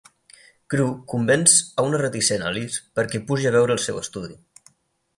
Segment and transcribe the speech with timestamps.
[0.73, 1.53] Crewe convenç
[1.83, 4.43] a una reticent Alice perquè pugi a veure el seu estudi.